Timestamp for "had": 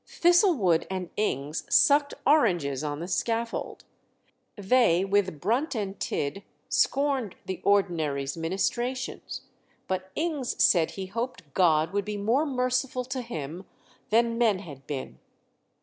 14.57-14.87